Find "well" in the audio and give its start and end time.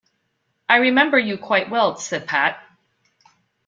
1.69-1.95